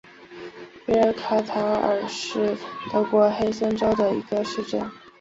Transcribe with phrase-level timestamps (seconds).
[0.87, 2.57] 贝尔卡塔尔是
[2.91, 4.81] 德国黑森州的一个市镇。